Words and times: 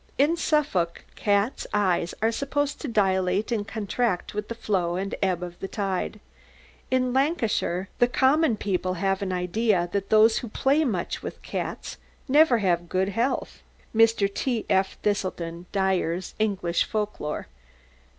"In 0.17 0.35
Suffolk, 0.35 1.05
cats' 1.15 1.67
eyes 1.75 2.15
are 2.23 2.31
supposed 2.31 2.81
to 2.81 2.87
dilate 2.87 3.51
and 3.51 3.67
contract 3.67 4.33
with 4.33 4.47
the 4.47 4.55
flow 4.55 4.95
and 4.95 5.13
ebb 5.21 5.43
of 5.43 5.59
the 5.59 5.67
tide. 5.67 6.19
In 6.89 7.13
Lancashire 7.13 7.87
the 7.99 8.07
common 8.07 8.57
people 8.57 8.95
have 8.95 9.21
an 9.21 9.31
idea 9.31 9.89
that 9.91 10.09
those 10.09 10.39
who 10.39 10.47
play 10.47 10.83
much 10.83 11.21
with 11.21 11.39
cats 11.43 11.99
never 12.27 12.57
have 12.57 12.89
good 12.89 13.09
health."[E] 13.09 13.61
[E] 13.95 14.03
Mr. 14.03 14.33
T. 14.33 14.65
F. 14.71 14.97
Thiselton 15.03 15.65
Dyer's 15.71 16.33
"English 16.39 16.83
Folk 16.85 17.19
lore." 17.19 17.45